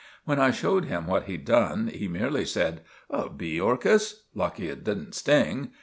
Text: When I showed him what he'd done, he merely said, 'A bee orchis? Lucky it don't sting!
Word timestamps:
When 0.25 0.39
I 0.39 0.49
showed 0.49 0.85
him 0.85 1.05
what 1.05 1.25
he'd 1.25 1.45
done, 1.45 1.85
he 1.93 2.07
merely 2.07 2.43
said, 2.43 2.81
'A 3.11 3.29
bee 3.29 3.61
orchis? 3.61 4.23
Lucky 4.33 4.67
it 4.67 4.83
don't 4.83 5.13
sting! 5.13 5.73